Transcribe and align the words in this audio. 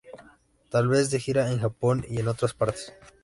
Tal 0.71 0.87
vez 0.87 1.11
de 1.11 1.19
gira 1.19 1.51
en 1.51 1.59
Japón 1.59 2.03
y 2.09 2.21
en 2.21 2.25
todas 2.35 2.55
partes. 2.55 2.91